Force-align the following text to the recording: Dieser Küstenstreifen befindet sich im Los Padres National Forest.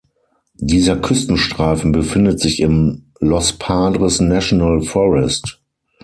Dieser 0.55 0.95
Küstenstreifen 0.97 1.91
befindet 1.91 2.39
sich 2.39 2.59
im 2.59 3.11
Los 3.19 3.53
Padres 3.59 4.19
National 4.19 4.81
Forest. 4.81 5.61